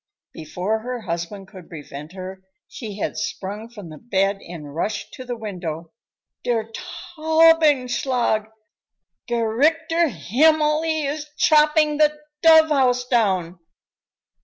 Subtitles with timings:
[0.33, 5.25] Before her husband could prevent her, she had sprung from the bed and rushed to
[5.25, 5.91] the window.
[6.43, 8.47] "Der Taubenschlag!
[9.29, 13.59] Gerechter Himmel, he is chopping the dove house down!"